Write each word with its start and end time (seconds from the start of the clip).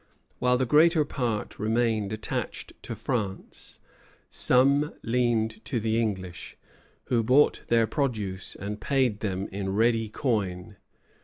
While 0.39 0.57
the 0.57 0.65
greater 0.65 1.05
part 1.05 1.59
remained 1.59 2.11
attached 2.11 2.73
to 2.81 2.95
France, 2.95 3.79
some 4.31 4.95
leaned 5.03 5.63
to 5.65 5.79
the 5.79 6.01
English, 6.01 6.57
who 7.05 7.21
bought 7.23 7.61
their 7.67 7.85
produce 7.85 8.55
and 8.55 8.81
paid 8.81 9.19
them 9.19 9.47
in 9.51 9.75
ready 9.75 10.09
coin. 10.09 10.75